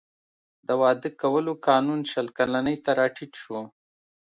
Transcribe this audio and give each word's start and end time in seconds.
د 0.67 0.69
واده 0.81 1.09
کولو 1.21 1.51
قانون 1.67 1.99
شل 2.11 2.27
کلنۍ 2.37 2.77
ته 2.83 2.91
راټیټ 2.99 3.31
شو. 3.41 3.59